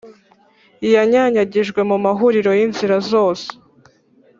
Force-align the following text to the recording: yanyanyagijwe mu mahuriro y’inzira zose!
yanyanyagijwe 0.93 1.79
mu 1.89 1.97
mahuriro 2.05 2.51
y’inzira 2.59 2.97
zose! 3.11 3.47